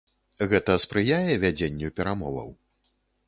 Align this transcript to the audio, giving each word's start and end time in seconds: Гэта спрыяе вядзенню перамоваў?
Гэта 0.53 0.77
спрыяе 0.85 1.33
вядзенню 1.45 1.91
перамоваў? 1.99 2.49